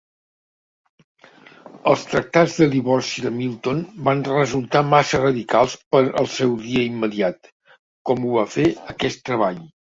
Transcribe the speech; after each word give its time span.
Els 1.91 2.05
tractats 2.13 2.55
de 2.61 2.67
divorci 2.71 3.25
de 3.27 3.33
Milton 3.37 3.83
van 4.09 4.25
resultar 4.29 4.83
massa 4.95 5.21
radicals 5.23 5.79
per 5.93 6.03
al 6.25 6.33
seu 6.39 6.59
dia 6.67 6.85
immediat, 6.89 7.55
com 8.11 8.27
ho 8.33 8.37
va 8.43 8.51
fer 8.59 8.69
aquest 8.99 9.27
treball. 9.31 9.65